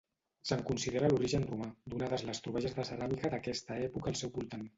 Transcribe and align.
Se'n 0.51 0.61
considera 0.69 1.11
l'origen 1.11 1.45
romà, 1.49 1.67
donades 1.95 2.25
les 2.31 2.41
troballes 2.47 2.75
de 2.81 2.87
ceràmica 2.91 3.33
d'aquesta 3.37 3.79
època 3.91 4.13
al 4.15 4.21
seu 4.25 4.35
voltant. 4.41 4.67